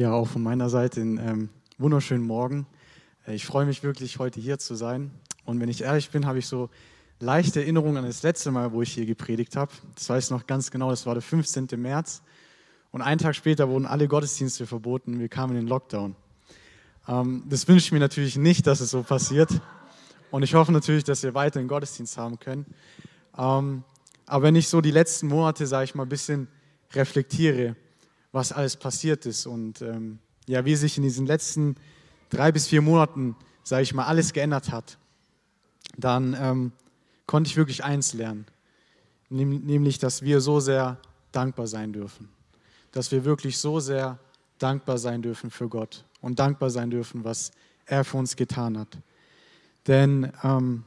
[0.00, 2.66] Ja, auch von meiner Seite einen ähm, wunderschönen Morgen.
[3.26, 5.10] Äh, ich freue mich wirklich, heute hier zu sein.
[5.44, 6.70] Und wenn ich ehrlich bin, habe ich so
[7.18, 9.72] leichte Erinnerungen an das letzte Mal, wo ich hier gepredigt habe.
[9.96, 11.68] Das weiß ich noch ganz genau, das war der 15.
[11.76, 12.22] März.
[12.92, 15.20] Und einen Tag später wurden alle Gottesdienste verboten.
[15.20, 16.16] Wir kamen in den Lockdown.
[17.06, 19.50] Ähm, das wünsche ich mir natürlich nicht, dass es so passiert.
[20.30, 22.64] Und ich hoffe natürlich, dass wir weiter einen Gottesdienst haben können.
[23.36, 23.84] Ähm,
[24.24, 26.48] aber wenn ich so die letzten Monate, sage ich mal, ein bisschen
[26.94, 27.76] reflektiere,
[28.32, 31.76] was alles passiert ist und ähm, ja, wie sich in diesen letzten
[32.28, 34.98] drei bis vier Monaten, sage ich mal, alles geändert hat,
[35.96, 36.72] dann ähm,
[37.26, 38.46] konnte ich wirklich eins lernen,
[39.28, 40.98] nämlich, dass wir so sehr
[41.32, 42.28] dankbar sein dürfen,
[42.92, 44.18] dass wir wirklich so sehr
[44.58, 47.52] dankbar sein dürfen für Gott und dankbar sein dürfen, was
[47.86, 48.98] er für uns getan hat.
[49.86, 50.84] Denn ähm,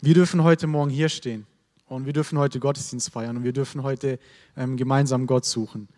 [0.00, 1.46] wir dürfen heute Morgen hier stehen
[1.86, 4.18] und wir dürfen heute Gottesdienst feiern und wir dürfen heute
[4.56, 5.88] ähm, gemeinsam Gott suchen.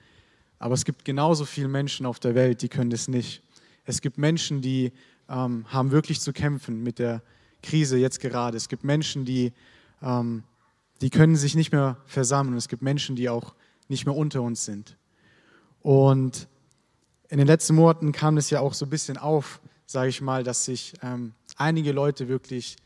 [0.59, 3.43] Aber es gibt genauso viele Menschen auf der Welt, die können das nicht.
[3.85, 4.93] Es gibt Menschen, die
[5.29, 7.23] ähm, haben wirklich zu kämpfen mit der
[7.63, 8.57] Krise jetzt gerade.
[8.57, 9.53] Es gibt Menschen, die,
[10.03, 10.45] ähm,
[11.01, 12.57] die können sich nicht mehr versammeln.
[12.57, 13.55] Es gibt Menschen, die auch
[13.89, 14.97] nicht mehr unter uns sind.
[15.81, 16.49] Und
[17.29, 20.43] in den letzten Monaten kam es ja auch so ein bisschen auf, sage ich mal,
[20.43, 22.77] dass sich ähm, einige Leute wirklich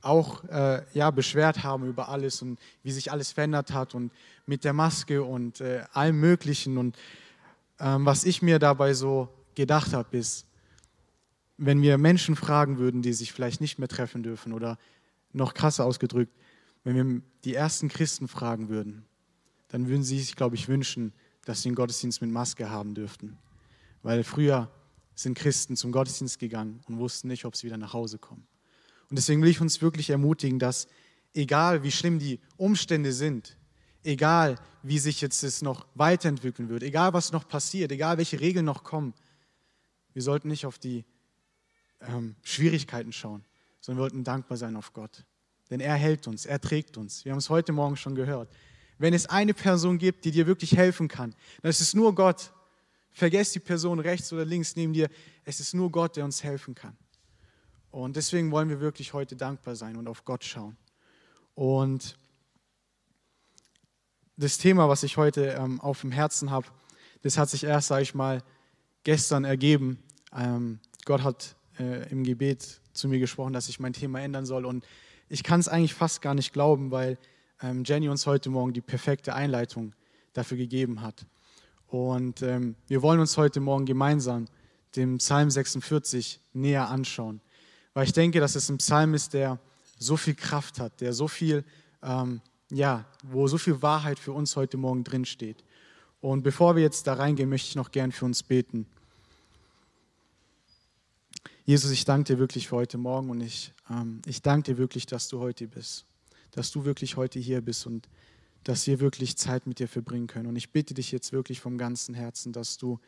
[0.00, 4.12] auch äh, ja, beschwert haben über alles und wie sich alles verändert hat und
[4.46, 6.78] mit der Maske und äh, allem Möglichen.
[6.78, 6.96] Und
[7.80, 10.46] ähm, was ich mir dabei so gedacht habe, ist,
[11.56, 14.78] wenn wir Menschen fragen würden, die sich vielleicht nicht mehr treffen dürfen oder
[15.32, 16.32] noch krasser ausgedrückt,
[16.84, 19.04] wenn wir die ersten Christen fragen würden,
[19.68, 21.12] dann würden sie sich, glaube ich, wünschen,
[21.44, 23.36] dass sie den Gottesdienst mit Maske haben dürften.
[24.02, 24.70] Weil früher
[25.14, 28.46] sind Christen zum Gottesdienst gegangen und wussten nicht, ob sie wieder nach Hause kommen.
[29.10, 30.88] Und deswegen will ich uns wirklich ermutigen, dass
[31.34, 33.56] egal wie schlimm die Umstände sind,
[34.02, 38.64] egal wie sich jetzt es noch weiterentwickeln wird, egal was noch passiert, egal welche Regeln
[38.64, 39.14] noch kommen,
[40.12, 41.04] wir sollten nicht auf die
[42.00, 43.44] ähm, Schwierigkeiten schauen,
[43.80, 45.24] sondern wir sollten dankbar sein auf Gott.
[45.70, 47.24] Denn er hält uns, er trägt uns.
[47.24, 48.50] Wir haben es heute Morgen schon gehört.
[48.98, 52.52] Wenn es eine Person gibt, die dir wirklich helfen kann, dann ist es nur Gott.
[53.12, 55.08] Vergesst die Person rechts oder links neben dir.
[55.44, 56.96] Es ist nur Gott, der uns helfen kann.
[57.90, 60.76] Und deswegen wollen wir wirklich heute dankbar sein und auf Gott schauen.
[61.54, 62.16] Und
[64.36, 66.66] das Thema, was ich heute ähm, auf dem Herzen habe,
[67.22, 68.42] das hat sich erst, sage ich mal,
[69.02, 70.02] gestern ergeben.
[70.36, 74.66] Ähm, Gott hat äh, im Gebet zu mir gesprochen, dass ich mein Thema ändern soll.
[74.66, 74.86] Und
[75.28, 77.18] ich kann es eigentlich fast gar nicht glauben, weil
[77.62, 79.94] ähm, Jenny uns heute Morgen die perfekte Einleitung
[80.34, 81.26] dafür gegeben hat.
[81.86, 84.44] Und ähm, wir wollen uns heute Morgen gemeinsam
[84.94, 87.40] dem Psalm 46 näher anschauen
[87.98, 89.58] weil ich denke, dass es ein Psalm ist, der
[89.98, 91.64] so viel Kraft hat, der so viel,
[92.00, 95.64] ähm, ja, wo so viel Wahrheit für uns heute Morgen drin steht.
[96.20, 98.86] Und bevor wir jetzt da reingehen, möchte ich noch gern für uns beten.
[101.64, 105.06] Jesus, ich danke dir wirklich für heute Morgen und ich, ähm, ich danke dir wirklich,
[105.06, 106.04] dass du heute bist,
[106.52, 108.08] dass du wirklich heute hier bist und
[108.62, 110.46] dass wir wirklich Zeit mit dir verbringen können.
[110.46, 113.00] Und ich bitte dich jetzt wirklich vom ganzen Herzen, dass du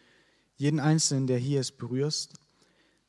[0.56, 2.34] jeden Einzelnen, der hier ist, berührst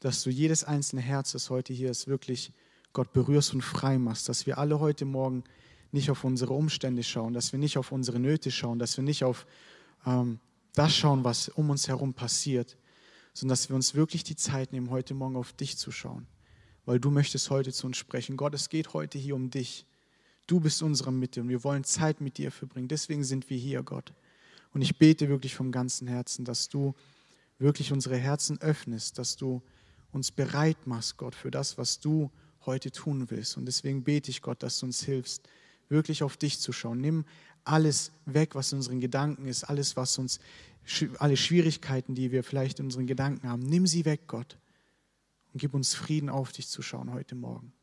[0.02, 2.52] dass du jedes einzelne Herz, das heute hier ist, wirklich
[2.92, 5.44] Gott berührst und frei machst, dass wir alle heute Morgen
[5.92, 9.24] nicht auf unsere Umstände schauen, dass wir nicht auf unsere Nöte schauen, dass wir nicht
[9.24, 9.46] auf
[10.06, 10.40] ähm,
[10.74, 12.78] das schauen, was um uns herum passiert,
[13.34, 16.28] sondern dass wir uns wirklich die Zeit nehmen, heute Morgen auf dich zu schauen,
[16.86, 18.38] weil du möchtest heute zu uns sprechen.
[18.38, 19.86] Gott, es geht heute hier um dich.
[20.48, 22.88] Du bist unsere Mitte und wir wollen Zeit mit dir verbringen.
[22.88, 24.14] Deswegen sind wir hier, Gott.
[24.74, 26.96] Und ich bete wirklich vom ganzen Herzen, dass du
[27.60, 29.62] wirklich unsere Herzen öffnest, dass du
[30.12, 32.32] uns bereit machst, Gott, für das, was du
[32.66, 33.58] heute tun willst.
[33.58, 35.48] Und deswegen bete ich, Gott, dass du uns hilfst,
[35.90, 37.02] wirklich auf dich zu schauen.
[37.02, 37.26] Nimm
[37.64, 40.40] alles weg, was in unseren Gedanken ist, alles, was uns,
[41.20, 44.58] alle Schwierigkeiten, die wir vielleicht in unseren Gedanken haben, nimm sie weg, Gott.
[45.54, 47.74] Und gib uns Frieden, auf dich zu schauen heute Morgen.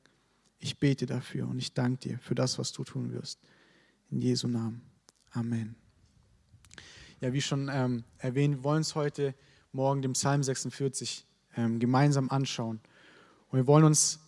[0.59, 3.39] Ich bete dafür und ich danke dir für das, was du tun wirst.
[4.11, 4.81] In Jesu Namen.
[5.31, 5.77] Amen.
[7.21, 9.35] Ja, wie schon ähm, erwähnt, wir wollen uns heute
[9.73, 12.81] Morgen dem Psalm 46 ähm, gemeinsam anschauen.
[13.51, 14.21] Und wir wollen uns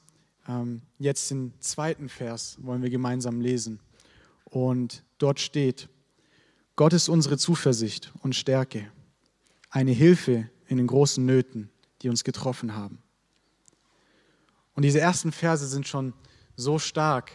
[0.49, 3.81] ähm, jetzt den zweiten Vers wollen wir gemeinsam lesen.
[4.45, 5.89] Und dort steht,
[6.77, 8.91] Gott ist unsere Zuversicht und Stärke,
[9.71, 11.71] eine Hilfe in den großen Nöten,
[12.03, 13.03] die uns getroffen haben.
[14.75, 16.15] Und diese ersten Verse sind schon
[16.57, 17.33] so stark,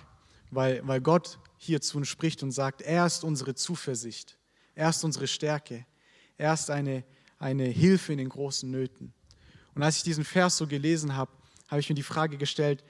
[0.52, 4.38] weil, weil Gott hier zu uns spricht und sagt, er ist unsere Zuversicht,
[4.74, 5.86] er ist unsere Stärke,
[6.38, 7.04] er ist eine,
[7.40, 9.14] eine Hilfe in den großen Nöten.
[9.76, 11.32] Und als ich diesen Vers so gelesen habe,
[11.68, 12.84] habe ich mir die Frage gestellt,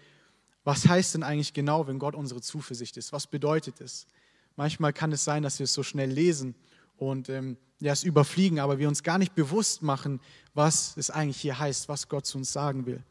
[0.64, 3.12] was heißt denn eigentlich genau, wenn Gott unsere Zuversicht ist?
[3.12, 4.08] Was bedeutet es?
[4.56, 6.56] Manchmal kann es sein, dass wir es so schnell lesen
[6.98, 10.22] und ähm, ja, es überfliegen, aber wir uns gar nicht bewusst machen,
[10.54, 13.04] was es eigentlich hier heißt, was Gott zu uns sagen will.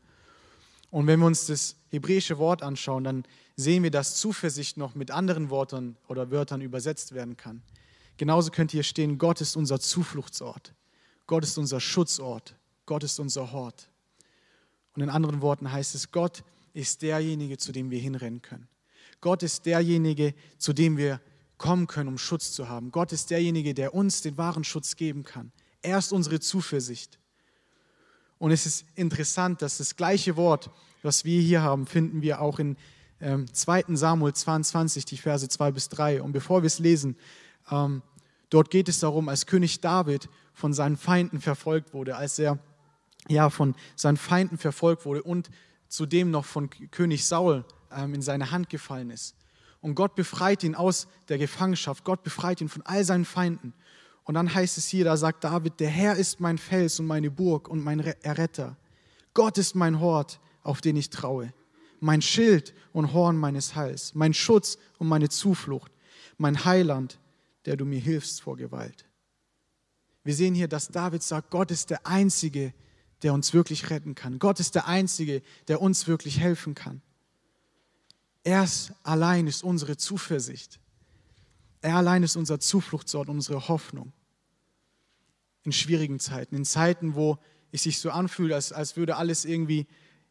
[0.91, 3.25] Und wenn wir uns das hebräische Wort anschauen, dann
[3.57, 7.63] sehen wir, dass Zuversicht noch mit anderen Worten oder Wörtern übersetzt werden kann.
[8.17, 10.75] Genauso könnte hier stehen, Gott ist unser Zufluchtsort,
[11.27, 12.57] Gott ist unser Schutzort,
[12.87, 13.89] Gott ist unser Hort.
[14.95, 18.69] Und in anderen Worten heißt es, Gott ist derjenige, zu dem wir hinrennen können.
[19.21, 21.21] Gott ist derjenige, zu dem wir
[21.57, 22.91] kommen können, um Schutz zu haben.
[22.91, 25.53] Gott ist derjenige, der uns den wahren Schutz geben kann.
[25.83, 27.19] Er ist unsere Zuversicht.
[28.39, 30.71] Und es ist interessant, dass das gleiche Wort,
[31.03, 32.77] was wir hier haben, finden wir auch in
[33.21, 33.85] ähm, 2.
[33.91, 36.23] Samuel 22, die Verse 2 bis 3.
[36.23, 37.17] Und bevor wir es lesen,
[37.71, 38.03] ähm,
[38.51, 42.59] dort geht es darum, als König David von seinen Feinden verfolgt wurde, als er
[43.29, 45.51] ja von seinen Feinden verfolgt wurde und
[45.89, 49.37] zudem noch von König Saul ähm, in seine Hand gefallen ist.
[49.81, 52.05] Und Gott befreit ihn aus der Gefangenschaft.
[52.05, 53.75] Gott befreit ihn von all seinen Feinden.
[54.25, 57.31] Und dann heißt es hier, da sagt David, der Herr ist mein Fels und meine
[57.31, 58.77] Burg und mein Erretter.
[59.35, 61.53] Gott ist mein Hort, auf den ich traue.
[62.01, 65.93] Mein Schild und Horn meines Heils, mein Schutz und meine Zuflucht,
[66.39, 67.19] mein Heiland,
[67.67, 69.07] der du mir hilfst vor Gewalt.
[70.23, 72.73] Wir sehen hier, dass David sagt, Gott ist der Einzige,
[73.25, 74.39] der uns wirklich retten kann.
[74.39, 77.01] Gott ist der Einzige, der uns wirklich helfen kann.
[78.45, 78.69] Er
[79.03, 80.79] allein ist unsere Zuversicht.
[81.81, 84.13] Er allein ist unser Zufluchtsort, unsere Hoffnung.
[85.63, 87.39] In schwierigen Zeiten, in Zeiten, wo
[87.73, 89.87] es sich so anfühlt, als, als würde alles irgendwie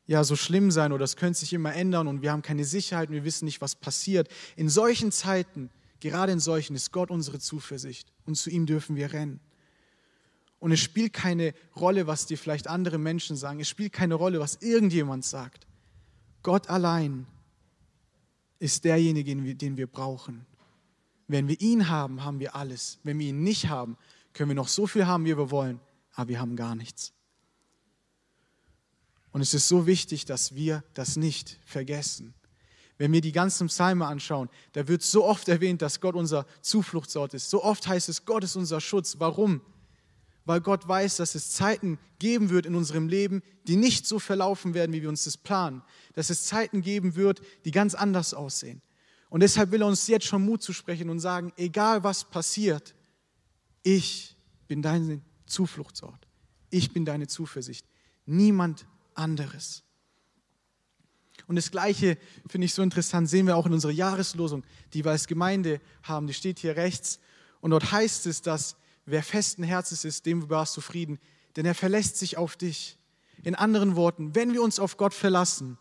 [0.05, 3.09] ja so schlimm sein oder es könnte sich immer ändern und wir haben keine Sicherheit
[3.09, 4.29] und wir wissen nicht, was passiert.
[4.55, 9.13] In solchen Zeiten, gerade in solchen, ist Gott unsere Zuversicht und zu ihm dürfen wir
[9.13, 9.39] rennen.
[10.63, 13.59] Und es spielt keine Rolle, was dir vielleicht andere Menschen sagen.
[13.59, 15.67] Es spielt keine Rolle, was irgendjemand sagt.
[16.41, 17.27] Gott allein
[18.59, 20.45] ist derjenige, den wir brauchen.
[21.27, 22.97] Wenn wir ihn haben, haben wir alles.
[23.03, 23.97] Wenn wir ihn nicht haben,
[24.31, 25.81] können wir noch so viel haben, wie wir wollen,
[26.13, 27.11] aber wir haben gar nichts.
[29.33, 32.33] Und es ist so wichtig, dass wir das nicht vergessen.
[32.97, 37.33] Wenn wir die ganzen Psalme anschauen, da wird so oft erwähnt, dass Gott unser Zufluchtsort
[37.33, 37.49] ist.
[37.49, 39.17] So oft heißt es, Gott ist unser Schutz.
[39.19, 39.59] Warum?
[40.45, 44.73] Weil Gott weiß, dass es Zeiten geben wird in unserem Leben, die nicht so verlaufen
[44.73, 45.81] werden, wie wir uns das planen.
[46.13, 48.81] Dass es Zeiten geben wird, die ganz anders aussehen.
[49.29, 52.93] Und deshalb will er uns jetzt schon Mut zu sprechen und sagen, egal was passiert,
[53.81, 54.35] ich
[54.67, 56.27] bin dein Zufluchtsort.
[56.69, 57.85] Ich bin deine Zuversicht.
[58.25, 58.85] Niemand
[59.15, 59.83] anderes.
[61.47, 62.17] Und das Gleiche
[62.47, 64.63] finde ich so interessant, sehen wir auch in unserer Jahreslosung,
[64.93, 66.27] die wir als Gemeinde haben.
[66.27, 67.19] Die steht hier rechts.
[67.59, 68.75] Und dort heißt es, dass
[69.05, 71.19] Wer festen Herzens ist, dem bewahrst du Frieden,
[71.55, 72.97] denn er verlässt sich auf dich.
[73.43, 75.77] In anderen Worten, wenn wir uns auf Gott verlassen,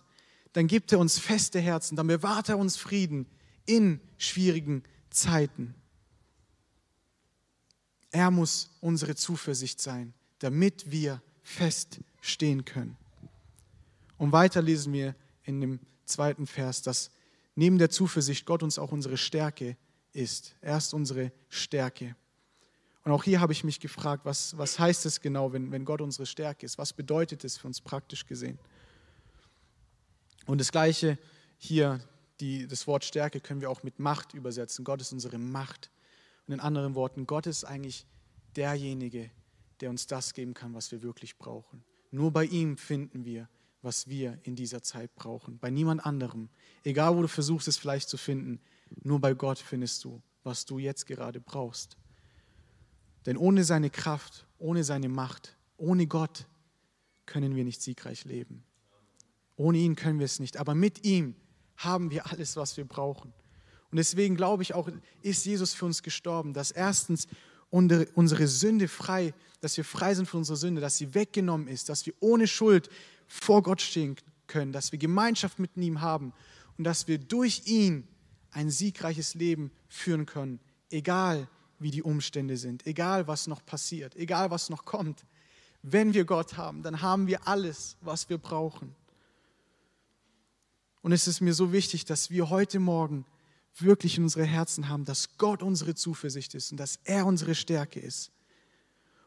[0.52, 3.26] dann gibt er uns feste Herzen, dann bewahrt er uns Frieden
[3.64, 5.74] in schwierigen Zeiten.
[8.10, 12.96] Er muss unsere Zuversicht sein, damit wir fest stehen können.
[14.18, 15.14] Und weiter lesen wir
[15.44, 17.10] in dem zweiten Vers, dass
[17.54, 19.76] neben der Zuversicht Gott uns auch unsere Stärke
[20.12, 20.54] ist.
[20.60, 22.14] Er ist unsere Stärke.
[23.04, 26.00] Und auch hier habe ich mich gefragt, was, was heißt es genau, wenn, wenn Gott
[26.00, 26.78] unsere Stärke ist?
[26.78, 28.58] Was bedeutet es für uns praktisch gesehen?
[30.46, 31.18] Und das Gleiche
[31.58, 32.00] hier,
[32.40, 34.84] die, das Wort Stärke können wir auch mit Macht übersetzen.
[34.84, 35.90] Gott ist unsere Macht.
[36.46, 38.06] Und in anderen Worten, Gott ist eigentlich
[38.56, 39.30] derjenige,
[39.80, 41.84] der uns das geben kann, was wir wirklich brauchen.
[42.10, 43.48] Nur bei ihm finden wir,
[43.80, 45.58] was wir in dieser Zeit brauchen.
[45.58, 46.50] Bei niemand anderem.
[46.84, 48.60] Egal, wo du versuchst, es vielleicht zu finden,
[49.02, 51.96] nur bei Gott findest du, was du jetzt gerade brauchst.
[53.26, 56.46] Denn ohne seine Kraft, ohne seine Macht, ohne Gott
[57.26, 58.64] können wir nicht siegreich leben.
[59.56, 60.56] Ohne ihn können wir es nicht.
[60.56, 61.34] Aber mit ihm
[61.76, 63.32] haben wir alles, was wir brauchen.
[63.90, 64.88] Und deswegen glaube ich auch,
[65.20, 67.26] ist Jesus für uns gestorben, dass erstens
[67.70, 72.04] unsere Sünde frei, dass wir frei sind von unserer Sünde, dass sie weggenommen ist, dass
[72.04, 72.90] wir ohne Schuld
[73.26, 76.32] vor Gott stehen können, dass wir Gemeinschaft mit ihm haben
[76.76, 78.06] und dass wir durch ihn
[78.50, 80.60] ein siegreiches Leben führen können,
[80.90, 81.48] egal
[81.82, 85.24] wie die Umstände sind, egal was noch passiert, egal was noch kommt.
[85.82, 88.94] Wenn wir Gott haben, dann haben wir alles, was wir brauchen.
[91.02, 93.26] Und es ist mir so wichtig, dass wir heute Morgen
[93.78, 98.00] wirklich in unsere Herzen haben, dass Gott unsere Zuversicht ist und dass er unsere Stärke
[98.00, 98.30] ist.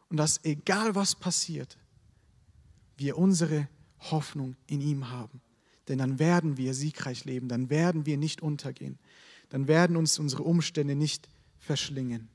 [0.08, 1.76] Und dass egal was passiert,
[2.96, 5.40] wir unsere Hoffnung in ihm haben.
[5.88, 8.98] Denn dann werden wir siegreich leben, dann werden wir nicht untergehen,
[9.50, 12.28] dann werden uns unsere Umstände nicht verschlingen.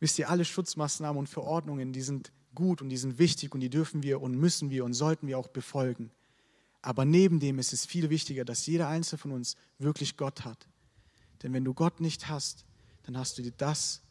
[0.00, 3.70] Wisst ihr, alle Schutzmaßnahmen und Verordnungen, die sind gut und die sind wichtig und die
[3.70, 6.10] dürfen wir und müssen wir und sollten wir auch befolgen.
[6.82, 10.66] Aber neben dem ist es viel wichtiger, dass jeder Einzelne von uns wirklich Gott hat.
[11.42, 12.64] Denn wenn du Gott nicht hast,
[13.02, 14.02] dann hast du dir das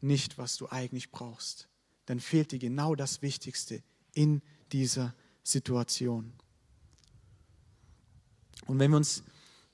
[0.00, 1.68] nicht, was du eigentlich brauchst.
[2.06, 6.32] Dann fehlt dir genau das Wichtigste in dieser Situation.
[8.66, 9.22] Und wenn wir uns,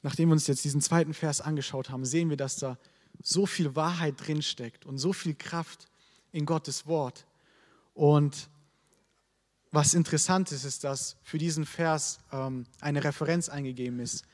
[0.03, 2.79] nachdem wir uns jetzt diesen zweiten Vers angeschaut haben, sehen wir, dass da
[3.23, 5.89] so viel Wahrheit drinsteckt und so viel Kraft
[6.33, 7.27] in Gottes Wort.
[7.95, 8.49] Und
[9.73, 14.25] was interessant ist, ist, dass für diesen Vers ähm, eine Referenz eingegeben ist.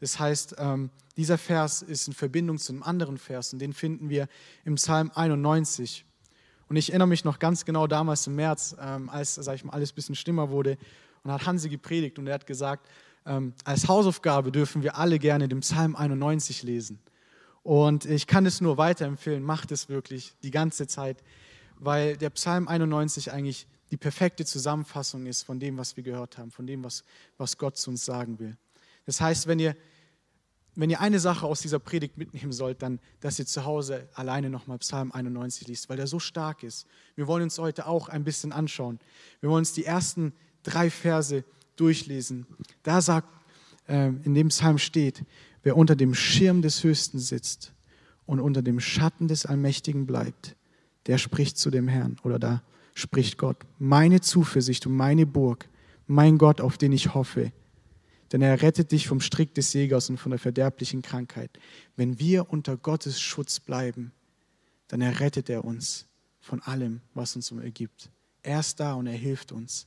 [0.00, 4.08] Das heißt, ähm, dieser Vers ist in Verbindung zu einem anderen Vers und den finden
[4.08, 4.26] wir
[4.64, 6.04] im Psalm 91.
[6.68, 9.72] Und ich erinnere mich noch ganz genau damals im März, ähm, als sag ich mal,
[9.72, 10.78] alles ein bisschen schlimmer wurde
[11.22, 12.88] und hat Hansi gepredigt und er hat gesagt,
[13.26, 16.98] ähm, als Hausaufgabe dürfen wir alle gerne den Psalm 91 lesen.
[17.62, 21.22] Und ich kann es nur weiterempfehlen, macht es wirklich die ganze Zeit,
[21.78, 26.50] weil der Psalm 91 eigentlich die perfekte Zusammenfassung ist von dem, was wir gehört haben,
[26.50, 27.04] von dem, was,
[27.36, 28.56] was Gott zu uns sagen will.
[29.04, 29.76] Das heißt, wenn ihr,
[30.76, 34.48] wenn ihr eine Sache aus dieser Predigt mitnehmen sollt, dann, dass ihr zu Hause alleine
[34.48, 36.86] nochmal Psalm 91 liest, weil der so stark ist.
[37.16, 39.00] Wir wollen uns heute auch ein bisschen anschauen.
[39.40, 41.44] Wir wollen uns die ersten drei Verse
[41.76, 42.46] durchlesen.
[42.82, 43.28] Da sagt,
[43.88, 45.24] äh, in dem Psalm steht,
[45.62, 47.72] wer unter dem Schirm des Höchsten sitzt
[48.26, 50.56] und unter dem Schatten des Allmächtigen bleibt,
[51.06, 52.62] der spricht zu dem Herrn oder da
[52.94, 55.68] spricht Gott, meine Zuversicht und meine Burg,
[56.06, 57.52] mein Gott, auf den ich hoffe.
[58.32, 61.50] Denn er rettet dich vom Strick des Jägers und von der verderblichen Krankheit.
[61.96, 64.12] Wenn wir unter Gottes Schutz bleiben,
[64.88, 66.06] dann errettet er uns
[66.40, 68.10] von allem, was uns umgibt.
[68.42, 69.86] Er ist da und er hilft uns.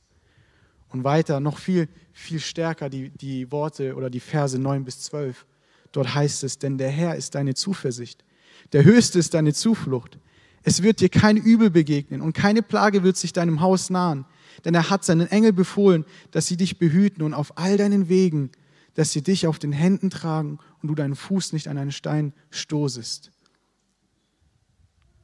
[0.88, 5.44] Und weiter, noch viel, viel stärker die, die Worte oder die Verse 9 bis 12.
[5.94, 8.24] Dort heißt es, denn der Herr ist deine Zuversicht.
[8.72, 10.18] Der Höchste ist deine Zuflucht.
[10.64, 14.24] Es wird dir kein Übel begegnen und keine Plage wird sich deinem Haus nahen.
[14.64, 18.50] Denn er hat seinen Engel befohlen, dass sie dich behüten und auf all deinen Wegen,
[18.94, 22.32] dass sie dich auf den Händen tragen und du deinen Fuß nicht an einen Stein
[22.50, 23.30] stoßest.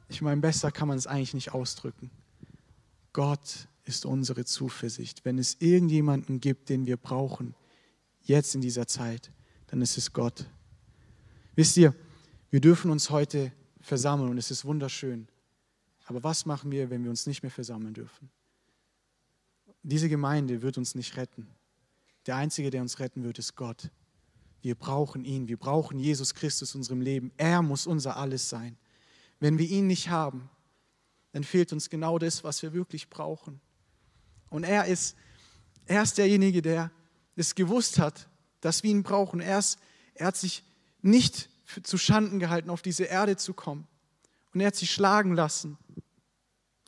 [0.08, 2.12] Ich meine, besser kann man es eigentlich nicht ausdrücken.
[3.12, 5.24] Gott ist unsere Zuversicht.
[5.24, 7.56] Wenn es irgendjemanden gibt, den wir brauchen,
[8.22, 9.32] jetzt in dieser Zeit,
[9.66, 10.46] dann ist es Gott.
[11.54, 11.94] Wisst ihr,
[12.50, 15.28] wir dürfen uns heute versammeln und es ist wunderschön.
[16.06, 18.30] Aber was machen wir, wenn wir uns nicht mehr versammeln dürfen?
[19.82, 21.48] Diese Gemeinde wird uns nicht retten.
[22.26, 23.90] Der Einzige, der uns retten wird, ist Gott.
[24.60, 25.48] Wir brauchen ihn.
[25.48, 27.32] Wir brauchen Jesus Christus in unserem Leben.
[27.36, 28.76] Er muss unser Alles sein.
[29.38, 30.50] Wenn wir ihn nicht haben,
[31.32, 33.60] dann fehlt uns genau das, was wir wirklich brauchen.
[34.50, 35.16] Und er ist,
[35.86, 36.90] er ist derjenige, der
[37.36, 38.28] es gewusst hat,
[38.60, 39.40] dass wir ihn brauchen.
[39.40, 39.78] Er, ist,
[40.14, 40.62] er hat sich
[41.02, 41.48] nicht
[41.82, 43.86] zu Schanden gehalten, auf diese Erde zu kommen.
[44.52, 45.78] Und er hat sich schlagen lassen,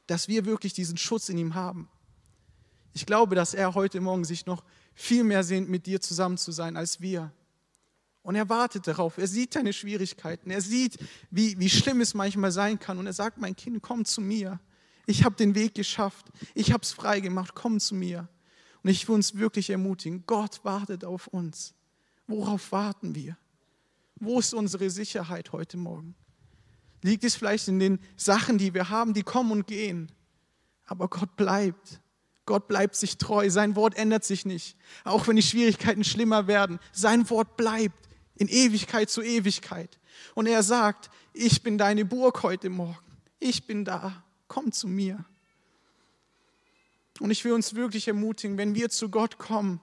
[0.06, 1.88] dass wir wirklich diesen Schutz in ihm haben.
[2.92, 4.64] Ich glaube, dass er heute Morgen sich noch
[4.94, 7.32] viel mehr sehnt, mit dir zusammen zu sein als wir.
[8.22, 9.18] Und er wartet darauf.
[9.18, 10.50] Er sieht deine Schwierigkeiten.
[10.50, 10.98] Er sieht,
[11.30, 12.98] wie, wie schlimm es manchmal sein kann.
[12.98, 14.60] Und er sagt, mein Kind, komm zu mir.
[15.06, 16.26] Ich habe den Weg geschafft.
[16.54, 17.54] Ich habe es frei gemacht.
[17.54, 18.28] Komm zu mir.
[18.82, 21.74] Und ich will uns wirklich ermutigen, Gott wartet auf uns.
[22.26, 23.36] Worauf warten wir?
[24.24, 26.14] Wo ist unsere Sicherheit heute Morgen?
[27.02, 30.12] Liegt es vielleicht in den Sachen, die wir haben, die kommen und gehen?
[30.86, 32.00] Aber Gott bleibt.
[32.46, 33.50] Gott bleibt sich treu.
[33.50, 34.76] Sein Wort ändert sich nicht.
[35.02, 36.78] Auch wenn die Schwierigkeiten schlimmer werden.
[36.92, 39.98] Sein Wort bleibt in Ewigkeit zu Ewigkeit.
[40.36, 42.96] Und er sagt, ich bin deine Burg heute Morgen.
[43.40, 44.22] Ich bin da.
[44.46, 45.24] Komm zu mir.
[47.18, 49.80] Und ich will uns wirklich ermutigen, wenn wir zu Gott kommen,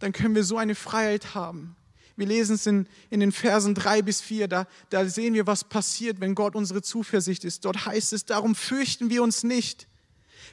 [0.00, 1.76] dann können wir so eine Freiheit haben.
[2.16, 4.46] Wir lesen es in, in den Versen drei bis vier.
[4.46, 7.64] Da, da sehen wir, was passiert, wenn Gott unsere Zuversicht ist.
[7.64, 9.88] Dort heißt es, darum fürchten wir uns nicht,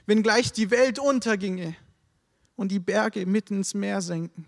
[0.05, 1.75] wenn gleich die Welt unterginge
[2.55, 4.45] und die Berge mitten ins Meer senken,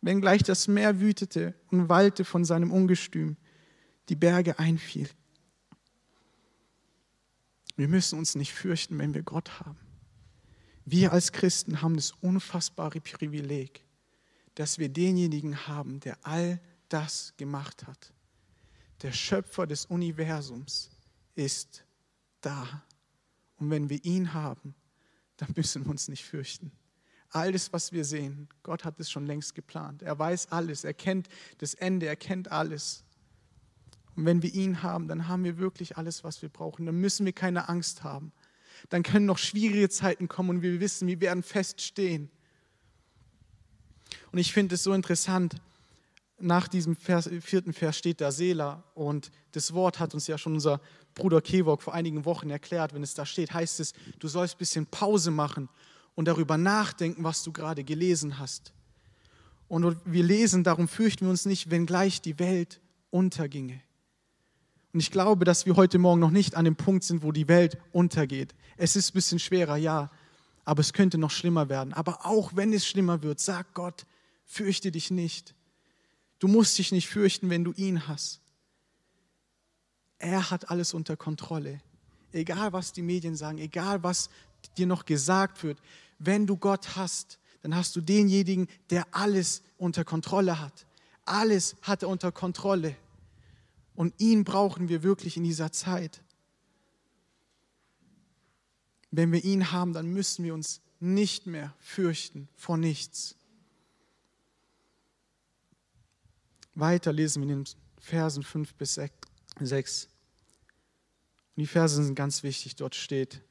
[0.00, 3.36] wenn gleich das Meer wütete und wallte von seinem Ungestüm,
[4.08, 5.08] die Berge einfiel.
[7.76, 9.78] Wir müssen uns nicht fürchten, wenn wir Gott haben.
[10.84, 13.84] Wir als Christen haben das unfassbare Privileg,
[14.58, 18.12] dass wir denjenigen haben, der all das gemacht hat.
[19.02, 20.90] Der Schöpfer des Universums
[21.36, 21.84] ist
[22.40, 22.82] da.
[23.58, 24.74] Und wenn wir ihn haben,
[25.36, 26.72] dann müssen wir uns nicht fürchten.
[27.30, 30.02] Alles, was wir sehen, Gott hat es schon längst geplant.
[30.02, 33.04] Er weiß alles, er kennt das Ende, er kennt alles.
[34.16, 36.84] Und wenn wir ihn haben, dann haben wir wirklich alles, was wir brauchen.
[36.84, 38.32] Dann müssen wir keine Angst haben.
[38.88, 42.32] Dann können noch schwierige Zeiten kommen und wir wissen, wir werden feststehen.
[44.32, 45.56] Und ich finde es so interessant,
[46.40, 50.54] nach diesem Vers, vierten Vers steht da Sela und das Wort hat uns ja schon
[50.54, 50.80] unser
[51.14, 52.94] Bruder Kevok vor einigen Wochen erklärt.
[52.94, 55.68] Wenn es da steht, heißt es, du sollst ein bisschen Pause machen
[56.14, 58.72] und darüber nachdenken, was du gerade gelesen hast.
[59.66, 62.80] Und wir lesen, darum fürchten wir uns nicht, wenn gleich die Welt
[63.10, 63.80] unterginge.
[64.92, 67.48] Und ich glaube, dass wir heute Morgen noch nicht an dem Punkt sind, wo die
[67.48, 68.54] Welt untergeht.
[68.76, 70.10] Es ist ein bisschen schwerer, ja,
[70.64, 71.92] aber es könnte noch schlimmer werden.
[71.92, 74.06] Aber auch wenn es schlimmer wird, sag Gott,
[74.48, 75.54] fürchte dich nicht.
[76.40, 78.40] Du musst dich nicht fürchten, wenn du ihn hast.
[80.18, 81.80] Er hat alles unter Kontrolle.
[82.32, 84.30] Egal, was die Medien sagen, egal, was
[84.76, 85.78] dir noch gesagt wird,
[86.18, 90.86] wenn du Gott hast, dann hast du denjenigen, der alles unter Kontrolle hat.
[91.24, 92.96] Alles hat er unter Kontrolle.
[93.94, 96.22] Und ihn brauchen wir wirklich in dieser Zeit.
[99.10, 103.37] Wenn wir ihn haben, dann müssen wir uns nicht mehr fürchten vor nichts.
[106.78, 110.08] Weiter lesen wir in den Versen 5 bis 6.
[111.56, 112.76] Und die Verse sind ganz wichtig.
[112.76, 113.42] Dort steht,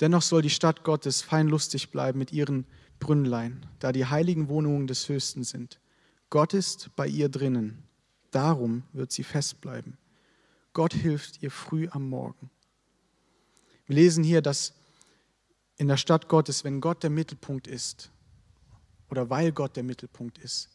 [0.00, 2.66] dennoch soll die Stadt Gottes fein lustig bleiben mit ihren
[2.98, 5.80] Brünnlein, da die heiligen Wohnungen des Höchsten sind.
[6.28, 7.82] Gott ist bei ihr drinnen.
[8.30, 9.96] Darum wird sie festbleiben.
[10.72, 12.50] Gott hilft ihr früh am Morgen.
[13.86, 14.74] Wir lesen hier, dass
[15.78, 18.10] in der Stadt Gottes, wenn Gott der Mittelpunkt ist,
[19.08, 20.68] oder weil Gott der Mittelpunkt ist,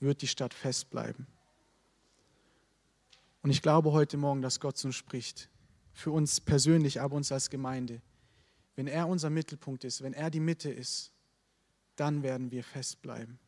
[0.00, 1.26] wird die Stadt festbleiben.
[3.42, 5.48] Und ich glaube heute Morgen, dass Gott uns spricht.
[5.92, 8.00] Für uns persönlich, aber uns als Gemeinde.
[8.76, 11.12] Wenn er unser Mittelpunkt ist, wenn er die Mitte ist,
[11.96, 13.38] dann werden wir festbleiben.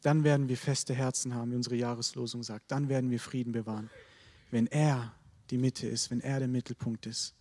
[0.00, 2.70] Dann werden wir feste Herzen haben, wie unsere Jahreslosung sagt.
[2.70, 3.90] Dann werden wir Frieden bewahren.
[4.50, 5.14] Wenn er
[5.50, 7.34] die Mitte ist, wenn er der Mittelpunkt ist.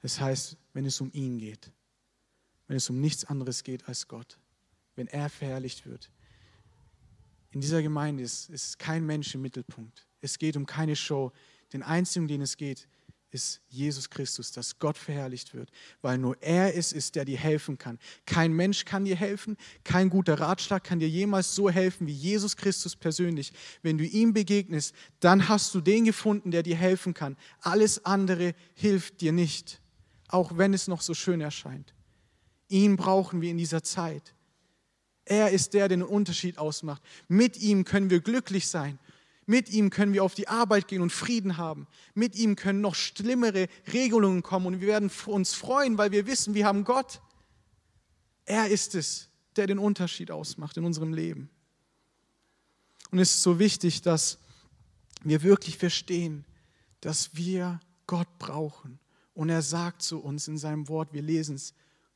[0.00, 1.72] Das heißt, wenn es um ihn geht,
[2.68, 4.38] wenn es um nichts anderes geht als Gott,
[4.94, 6.10] wenn er verherrlicht wird,
[7.56, 10.06] in dieser Gemeinde ist, ist kein Mensch im Mittelpunkt.
[10.20, 11.32] Es geht um keine Show.
[11.72, 12.86] Den einzigen, um den es geht,
[13.30, 15.70] ist Jesus Christus, dass Gott verherrlicht wird,
[16.02, 17.98] weil nur er es ist, der dir helfen kann.
[18.26, 22.58] Kein Mensch kann dir helfen, kein guter Ratschlag kann dir jemals so helfen wie Jesus
[22.58, 23.54] Christus persönlich.
[23.80, 27.38] Wenn du ihm begegnest, dann hast du den gefunden, der dir helfen kann.
[27.62, 29.80] Alles andere hilft dir nicht,
[30.28, 31.94] auch wenn es noch so schön erscheint.
[32.68, 34.35] Ihn brauchen wir in dieser Zeit.
[35.26, 37.02] Er ist der, der den Unterschied ausmacht.
[37.28, 38.98] Mit ihm können wir glücklich sein.
[39.44, 41.86] Mit ihm können wir auf die Arbeit gehen und Frieden haben.
[42.14, 46.54] Mit ihm können noch schlimmere Regelungen kommen und wir werden uns freuen, weil wir wissen,
[46.54, 47.20] wir haben Gott.
[48.44, 51.50] Er ist es, der den Unterschied ausmacht in unserem Leben.
[53.10, 54.38] Und es ist so wichtig, dass
[55.22, 56.44] wir wirklich verstehen,
[57.00, 58.98] dass wir Gott brauchen.
[59.34, 61.74] Und er sagt zu uns in seinem Wort, wir lesen es,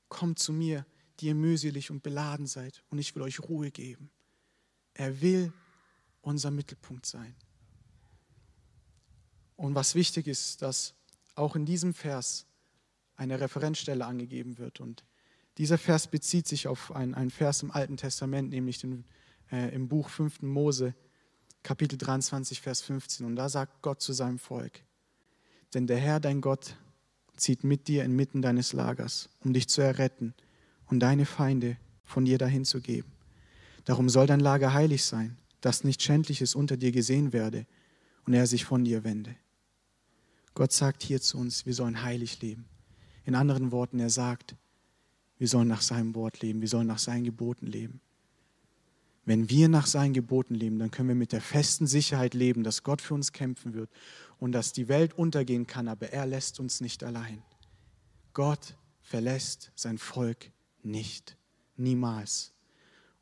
[0.08, 0.84] kommt zu mir,
[1.20, 4.10] die ihr mühselig und beladen seid, und ich will euch Ruhe geben.
[4.94, 5.52] Er will
[6.22, 7.34] unser Mittelpunkt sein.
[9.56, 10.94] Und was wichtig ist, dass
[11.34, 12.46] auch in diesem Vers
[13.16, 14.80] eine Referenzstelle angegeben wird.
[14.80, 15.04] Und
[15.58, 19.04] dieser Vers bezieht sich auf einen, einen Vers im Alten Testament, nämlich den,
[19.52, 20.42] äh, im Buch 5.
[20.42, 20.94] Mose,
[21.62, 23.26] Kapitel 23, Vers 15.
[23.26, 24.82] Und da sagt Gott zu seinem Volk,
[25.74, 26.76] denn der Herr, dein Gott,
[27.36, 30.34] zieht mit dir inmitten deines Lagers, um dich zu erretten
[30.90, 33.10] und deine Feinde von dir dahin zu geben.
[33.84, 37.66] Darum soll dein Lager heilig sein, dass nicht Schändliches unter dir gesehen werde
[38.26, 39.34] und er sich von dir wende.
[40.54, 42.66] Gott sagt hier zu uns, wir sollen heilig leben.
[43.24, 44.56] In anderen Worten, er sagt,
[45.38, 48.00] wir sollen nach seinem Wort leben, wir sollen nach seinen Geboten leben.
[49.24, 52.82] Wenn wir nach seinen Geboten leben, dann können wir mit der festen Sicherheit leben, dass
[52.82, 53.90] Gott für uns kämpfen wird
[54.38, 57.42] und dass die Welt untergehen kann, aber er lässt uns nicht allein.
[58.32, 60.50] Gott verlässt sein Volk
[60.84, 61.36] nicht.
[61.76, 62.52] Niemals.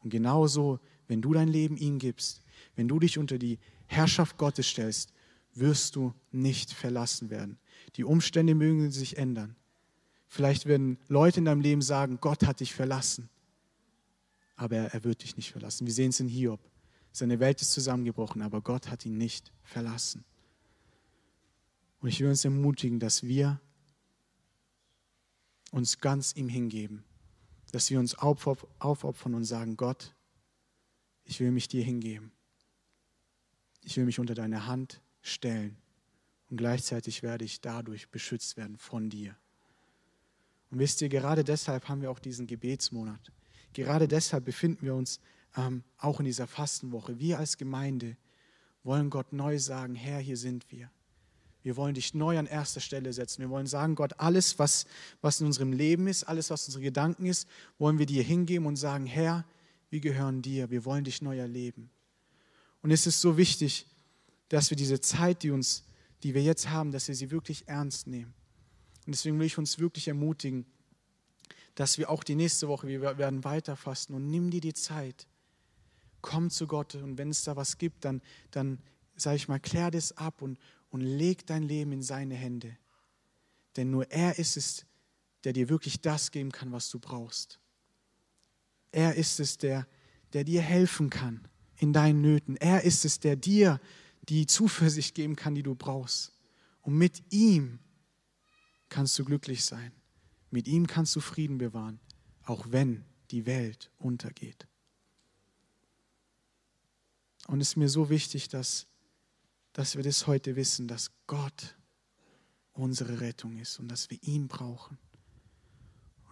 [0.00, 2.42] Und genauso, wenn du dein Leben ihm gibst,
[2.76, 5.12] wenn du dich unter die Herrschaft Gottes stellst,
[5.54, 7.58] wirst du nicht verlassen werden.
[7.96, 9.56] Die Umstände mögen sich ändern.
[10.28, 13.30] Vielleicht werden Leute in deinem Leben sagen, Gott hat dich verlassen.
[14.56, 15.86] Aber er, wird dich nicht verlassen.
[15.86, 16.60] Wir sehen es in Hiob.
[17.12, 20.24] Seine Welt ist zusammengebrochen, aber Gott hat ihn nicht verlassen.
[22.00, 23.60] Und ich will uns ermutigen, dass wir
[25.70, 27.04] uns ganz ihm hingeben
[27.72, 30.14] dass wir uns aufopfern und sagen, Gott,
[31.24, 32.32] ich will mich dir hingeben.
[33.82, 35.76] Ich will mich unter deine Hand stellen
[36.50, 39.36] und gleichzeitig werde ich dadurch beschützt werden von dir.
[40.70, 43.32] Und wisst ihr, gerade deshalb haben wir auch diesen Gebetsmonat.
[43.72, 45.20] Gerade deshalb befinden wir uns
[45.56, 47.18] ähm, auch in dieser Fastenwoche.
[47.18, 48.16] Wir als Gemeinde
[48.82, 50.90] wollen Gott neu sagen, Herr, hier sind wir.
[51.62, 53.40] Wir wollen dich neu an erster Stelle setzen.
[53.40, 54.86] Wir wollen sagen, Gott, alles, was,
[55.20, 58.76] was in unserem Leben ist, alles, was unsere Gedanken ist, wollen wir dir hingeben und
[58.76, 59.44] sagen, Herr,
[59.90, 60.70] wir gehören dir.
[60.70, 61.90] Wir wollen dich neu erleben.
[62.82, 63.86] Und es ist so wichtig,
[64.48, 65.84] dass wir diese Zeit, die, uns,
[66.22, 68.32] die wir jetzt haben, dass wir sie wirklich ernst nehmen.
[69.06, 70.66] Und deswegen will ich uns wirklich ermutigen,
[71.74, 75.26] dass wir auch die nächste Woche, wir werden weiter fasten und nimm dir die Zeit.
[76.20, 78.78] Komm zu Gott und wenn es da was gibt, dann, dann
[79.16, 80.58] sag ich mal, klär das ab und,
[80.90, 82.76] und leg dein Leben in seine Hände.
[83.76, 84.86] Denn nur er ist es,
[85.44, 87.60] der dir wirklich das geben kann, was du brauchst.
[88.90, 89.86] Er ist es, der,
[90.32, 91.46] der dir helfen kann
[91.76, 92.56] in deinen Nöten.
[92.56, 93.80] Er ist es, der dir
[94.28, 96.32] die Zuversicht geben kann, die du brauchst.
[96.82, 97.78] Und mit ihm
[98.88, 99.92] kannst du glücklich sein.
[100.50, 102.00] Mit ihm kannst du Frieden bewahren,
[102.44, 104.66] auch wenn die Welt untergeht.
[107.46, 108.86] Und es ist mir so wichtig, dass,
[109.78, 111.76] dass wir das heute wissen, dass Gott
[112.72, 114.98] unsere Rettung ist und dass wir ihn brauchen.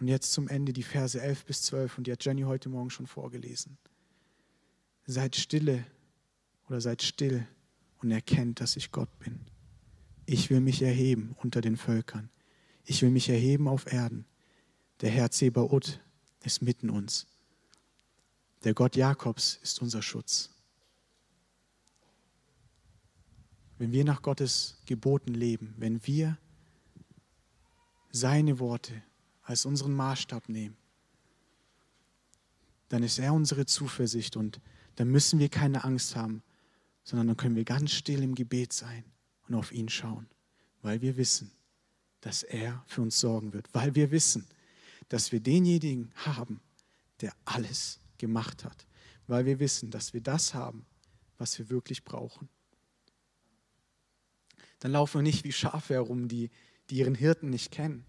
[0.01, 2.91] Und jetzt zum Ende die Verse 11 bis 12 und die hat Jenny heute Morgen
[2.91, 3.79] schon vorgelesen.
[5.07, 5.87] Seid stille
[6.67, 7.47] oder seid still
[7.99, 9.39] und erkennt, dass ich Gott bin.
[10.25, 12.31] Ich will mich erheben unter den Völkern.
[12.83, 14.27] Ich will mich erheben auf Erden.
[15.03, 16.01] Der Herr Zebaoth
[16.43, 17.29] ist mitten uns.
[18.65, 20.51] Der Gott Jakobs ist unser Schutz.
[23.79, 26.39] Wenn wir nach Gottes Geboten leben, wenn wir
[28.11, 29.03] seine Worte
[29.43, 30.77] als unseren Maßstab nehmen,
[32.89, 34.61] dann ist er unsere Zuversicht und
[34.97, 36.43] dann müssen wir keine Angst haben,
[37.05, 39.05] sondern dann können wir ganz still im Gebet sein
[39.49, 40.27] und auf ihn schauen,
[40.83, 41.51] weil wir wissen,
[42.21, 44.47] dass er für uns sorgen wird, weil wir wissen,
[45.09, 46.61] dass wir denjenigen haben,
[47.21, 48.87] der alles gemacht hat,
[49.27, 50.87] weil wir wissen, dass wir das haben,
[51.39, 52.49] was wir wirklich brauchen.
[54.81, 56.51] Dann laufen wir nicht wie Schafe herum, die,
[56.91, 58.05] die ihren Hirten nicht kennen,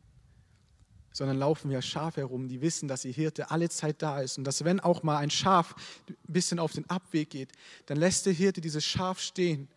[1.12, 4.44] sondern laufen wir Schafe herum, die wissen, dass ihr Hirte alle Zeit da ist und
[4.44, 5.76] dass wenn auch mal ein Schaf
[6.10, 7.52] ein bisschen auf den Abweg geht,
[7.86, 9.68] dann lässt der Hirte dieses Schaf stehen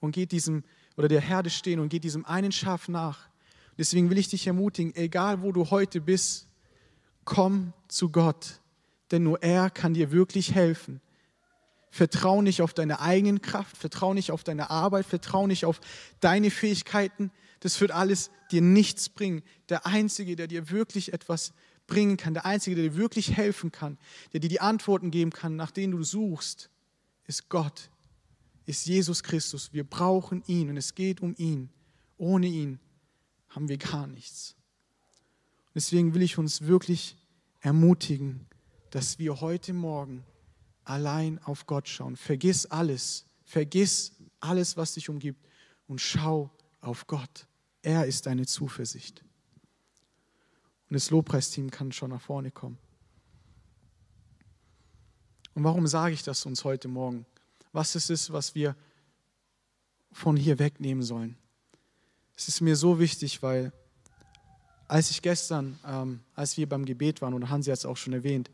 [0.00, 0.64] und geht diesem,
[0.96, 3.28] oder der Herde stehen und geht diesem einen Schaf nach.
[3.76, 6.48] Deswegen will ich dich ermutigen, egal wo du heute bist,
[7.24, 8.60] komm zu Gott,
[9.10, 11.00] denn nur er kann dir wirklich helfen.
[11.90, 15.80] Vertrau nicht auf deine eigenen Kraft, vertrau nicht auf deine Arbeit, vertrau nicht auf
[16.20, 17.30] deine Fähigkeiten.
[17.60, 19.42] Das wird alles dir nichts bringen.
[19.68, 21.52] Der Einzige, der dir wirklich etwas
[21.86, 23.98] bringen kann, der Einzige, der dir wirklich helfen kann,
[24.32, 26.70] der dir die Antworten geben kann, nach denen du suchst,
[27.26, 27.90] ist Gott,
[28.66, 29.72] ist Jesus Christus.
[29.72, 31.70] Wir brauchen ihn und es geht um ihn.
[32.18, 32.78] Ohne ihn
[33.48, 34.54] haben wir gar nichts.
[35.74, 37.16] Deswegen will ich uns wirklich
[37.60, 38.46] ermutigen,
[38.90, 40.24] dass wir heute Morgen
[40.88, 42.16] allein auf Gott schauen.
[42.16, 45.46] Vergiss alles, vergiss alles, was dich umgibt
[45.86, 47.46] und schau auf Gott.
[47.82, 49.22] Er ist deine Zuversicht.
[50.88, 52.78] Und das Lobpreisteam kann schon nach vorne kommen.
[55.54, 57.26] Und warum sage ich das uns heute Morgen?
[57.72, 58.74] Was ist es, was wir
[60.12, 61.36] von hier wegnehmen sollen?
[62.36, 63.72] Es ist mir so wichtig, weil
[64.86, 68.14] als ich gestern, ähm, als wir beim Gebet waren, und Hansi hat es auch schon
[68.14, 68.50] erwähnt,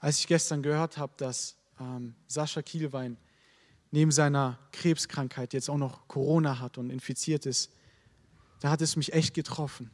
[0.00, 3.16] als ich gestern gehört habe, dass ähm, Sascha Kielwein
[3.90, 7.72] neben seiner Krebskrankheit jetzt auch noch Corona hat und infiziert ist,
[8.60, 9.90] da hat es mich echt getroffen,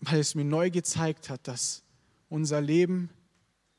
[0.00, 1.82] weil es mir neu gezeigt hat, dass
[2.28, 3.10] unser Leben,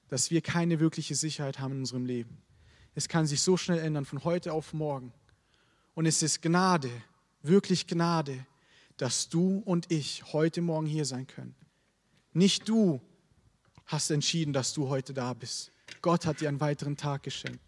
[0.10, 2.42] dass wir keine wirkliche Sicherheit haben in unserem Leben.
[2.96, 5.14] Es kann sich so schnell ändern, von heute auf morgen.
[5.94, 6.90] Und es ist Gnade,
[7.44, 8.46] wirklich Gnade,
[8.98, 11.56] dass du und ich heute Morgen hier sein können.
[12.34, 13.00] Nicht du
[13.86, 15.72] hast entschieden, dass du heute da bist.
[16.02, 17.60] Gott hat dir einen weiteren Tag geschenkt.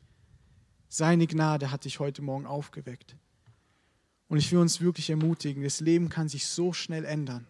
[0.88, 3.16] Seine Gnade hat dich heute Morgen aufgeweckt.
[4.28, 7.48] Und ich will uns wirklich ermutigen, das Leben kann sich so schnell ändern.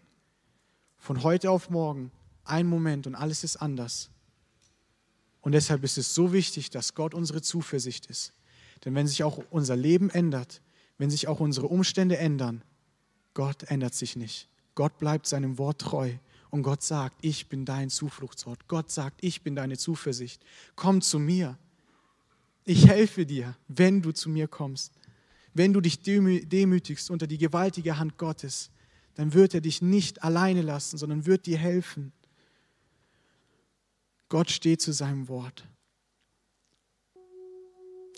[0.97, 2.11] Von heute auf morgen,
[2.43, 4.09] ein Moment und alles ist anders.
[5.41, 8.33] Und deshalb ist es so wichtig, dass Gott unsere Zuversicht ist.
[8.83, 10.61] Denn wenn sich auch unser Leben ändert,
[10.97, 12.63] wenn sich auch unsere Umstände ändern,
[13.33, 14.49] Gott ändert sich nicht.
[14.75, 16.11] Gott bleibt seinem Wort treu.
[16.49, 18.67] Und Gott sagt, ich bin dein Zufluchtsort.
[18.67, 20.43] Gott sagt, ich bin deine Zuversicht.
[20.75, 21.57] Komm zu mir.
[22.65, 24.93] Ich helfe dir, wenn du zu mir kommst.
[25.53, 28.71] Wenn du dich demütigst unter die gewaltige Hand Gottes,
[29.15, 32.13] dann wird er dich nicht alleine lassen, sondern wird dir helfen.
[34.29, 35.67] Gott steht zu seinem Wort.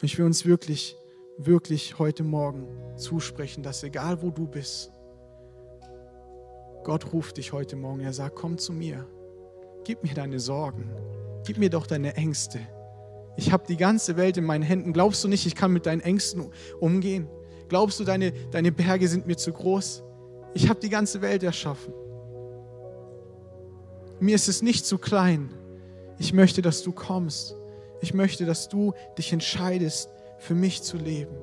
[0.01, 0.95] Ich will uns wirklich,
[1.37, 2.67] wirklich heute Morgen
[2.97, 4.91] zusprechen, dass egal wo du bist,
[6.83, 8.01] Gott ruft dich heute Morgen.
[8.01, 9.05] Er sagt, komm zu mir.
[9.83, 10.89] Gib mir deine Sorgen.
[11.45, 12.59] Gib mir doch deine Ängste.
[13.37, 14.93] Ich habe die ganze Welt in meinen Händen.
[14.93, 17.27] Glaubst du nicht, ich kann mit deinen Ängsten umgehen?
[17.69, 20.03] Glaubst du, deine, deine Berge sind mir zu groß?
[20.53, 21.93] Ich habe die ganze Welt erschaffen.
[24.19, 25.49] Mir ist es nicht zu klein.
[26.19, 27.55] Ich möchte, dass du kommst.
[28.01, 31.35] Ich möchte, dass du dich entscheidest, für mich zu leben.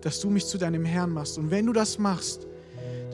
[0.00, 1.38] Dass du mich zu deinem Herrn machst.
[1.38, 2.46] Und wenn du das machst,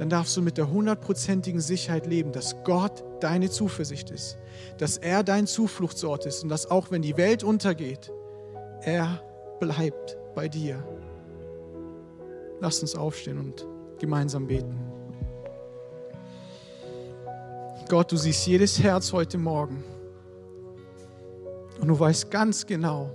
[0.03, 4.37] dann darfst du mit der hundertprozentigen Sicherheit leben, dass Gott deine Zuversicht ist,
[4.79, 8.13] dass er dein Zufluchtsort ist und dass auch wenn die Welt untergeht,
[8.81, 9.23] er
[9.61, 10.85] bleibt bei dir.
[12.59, 13.65] Lasst uns aufstehen und
[14.01, 14.77] gemeinsam beten.
[17.89, 19.85] Gott, du siehst jedes Herz heute Morgen.
[21.81, 23.09] Und du weißt ganz genau,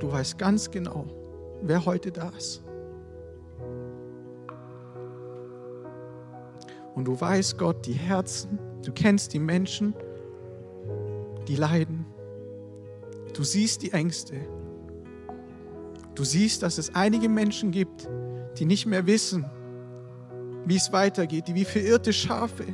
[0.00, 1.06] du weißt ganz genau,
[1.62, 2.61] wer heute da ist.
[6.94, 9.94] Und du weißt, Gott, die Herzen, du kennst die Menschen,
[11.48, 12.06] die leiden.
[13.34, 14.36] Du siehst die Ängste.
[16.14, 18.08] Du siehst, dass es einige Menschen gibt,
[18.58, 19.46] die nicht mehr wissen,
[20.66, 22.64] wie es weitergeht, die wie verirrte Schafe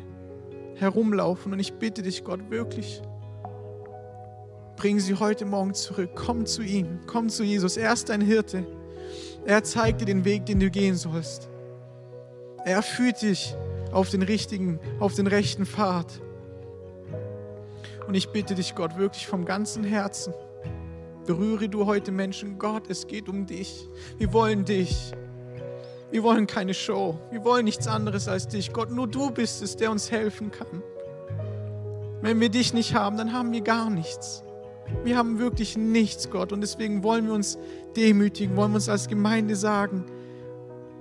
[0.74, 1.52] herumlaufen.
[1.52, 3.00] Und ich bitte dich, Gott, wirklich,
[4.76, 6.10] bring sie heute Morgen zurück.
[6.14, 7.76] Komm zu ihm, komm zu Jesus.
[7.76, 8.66] Er ist dein Hirte.
[9.44, 11.48] Er zeigt dir den Weg, den du gehen sollst.
[12.64, 13.56] Er führt dich
[13.92, 16.20] auf den richtigen, auf den rechten Pfad.
[18.06, 20.32] Und ich bitte dich, Gott, wirklich vom ganzen Herzen,
[21.26, 22.58] berühre du heute Menschen.
[22.58, 23.86] Gott, es geht um dich.
[24.16, 25.12] Wir wollen dich.
[26.10, 27.18] Wir wollen keine Show.
[27.30, 28.72] Wir wollen nichts anderes als dich.
[28.72, 30.82] Gott, nur du bist es, der uns helfen kann.
[32.22, 34.42] Wenn wir dich nicht haben, dann haben wir gar nichts.
[35.04, 36.52] Wir haben wirklich nichts, Gott.
[36.52, 37.58] Und deswegen wollen wir uns
[37.94, 40.06] demütigen, wollen wir uns als Gemeinde sagen,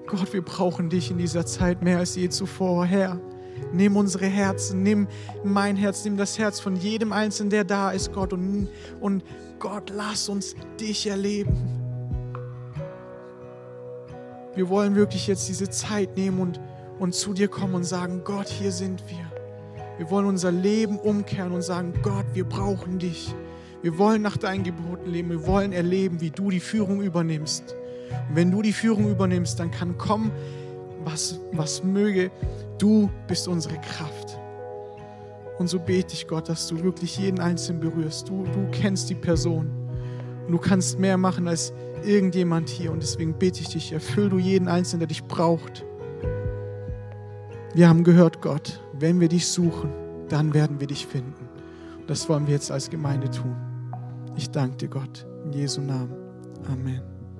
[0.07, 3.19] Gott, wir brauchen dich in dieser Zeit mehr als je zuvor, Herr.
[3.73, 5.07] Nimm unsere Herzen, nimm
[5.43, 8.31] mein Herz, nimm das Herz von jedem Einzelnen, der da ist, Gott.
[8.31, 8.69] Und,
[9.01, 9.23] und
[9.59, 11.57] Gott, lass uns dich erleben.
[14.55, 16.61] Wir wollen wirklich jetzt diese Zeit nehmen und,
[16.99, 19.29] und zu dir kommen und sagen, Gott, hier sind wir.
[19.97, 23.35] Wir wollen unser Leben umkehren und sagen, Gott, wir brauchen dich.
[23.81, 25.29] Wir wollen nach deinen Geboten leben.
[25.29, 27.76] Wir wollen erleben, wie du die Führung übernimmst.
[28.29, 30.31] Und wenn du die Führung übernimmst, dann kann kommen,
[31.03, 32.31] was, was möge.
[32.77, 34.39] Du bist unsere Kraft.
[35.57, 38.29] Und so bete ich Gott, dass du wirklich jeden Einzelnen berührst.
[38.29, 39.71] Du, du kennst die Person.
[40.45, 42.91] Und du kannst mehr machen als irgendjemand hier.
[42.91, 45.83] Und deswegen bete ich dich, erfüll du jeden Einzelnen, der dich braucht.
[47.73, 49.91] Wir haben gehört, Gott, wenn wir dich suchen,
[50.29, 51.47] dann werden wir dich finden.
[51.99, 53.55] Und das wollen wir jetzt als Gemeinde tun.
[54.35, 56.13] Ich danke dir, Gott, in Jesu Namen.
[56.71, 57.16] Amen.